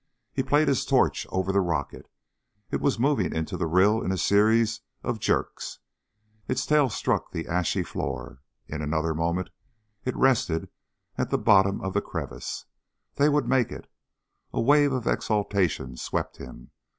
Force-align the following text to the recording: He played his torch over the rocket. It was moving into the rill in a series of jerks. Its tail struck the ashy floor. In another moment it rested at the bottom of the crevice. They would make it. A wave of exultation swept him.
He 0.33 0.41
played 0.41 0.67
his 0.67 0.83
torch 0.83 1.27
over 1.29 1.51
the 1.51 1.61
rocket. 1.61 2.09
It 2.71 2.81
was 2.81 2.97
moving 2.97 3.35
into 3.35 3.55
the 3.55 3.67
rill 3.67 4.01
in 4.01 4.11
a 4.11 4.17
series 4.17 4.81
of 5.03 5.19
jerks. 5.19 5.77
Its 6.47 6.65
tail 6.65 6.89
struck 6.89 7.29
the 7.29 7.47
ashy 7.47 7.83
floor. 7.83 8.41
In 8.67 8.81
another 8.81 9.13
moment 9.13 9.51
it 10.03 10.15
rested 10.15 10.69
at 11.19 11.29
the 11.29 11.37
bottom 11.37 11.81
of 11.81 11.93
the 11.93 12.01
crevice. 12.01 12.65
They 13.17 13.29
would 13.29 13.47
make 13.47 13.71
it. 13.71 13.85
A 14.51 14.59
wave 14.59 14.91
of 14.91 15.05
exultation 15.05 15.97
swept 15.97 16.37
him. 16.37 16.71